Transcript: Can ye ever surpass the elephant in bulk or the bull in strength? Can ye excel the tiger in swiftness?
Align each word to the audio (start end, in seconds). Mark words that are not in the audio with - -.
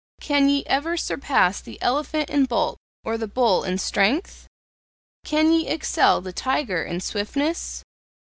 Can 0.19 0.49
ye 0.49 0.63
ever 0.65 0.97
surpass 0.97 1.61
the 1.61 1.79
elephant 1.79 2.31
in 2.31 2.45
bulk 2.45 2.79
or 3.03 3.19
the 3.19 3.27
bull 3.27 3.63
in 3.63 3.77
strength? 3.77 4.47
Can 5.23 5.51
ye 5.53 5.67
excel 5.67 6.21
the 6.21 6.33
tiger 6.33 6.83
in 6.83 7.01
swiftness? 7.01 7.83